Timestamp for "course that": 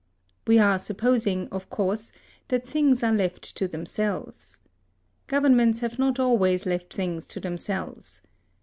1.69-2.67